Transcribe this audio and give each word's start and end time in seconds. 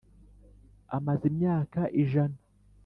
Amaze 0.97 1.23
imyaka 1.31 1.79
ijana. 2.01 2.37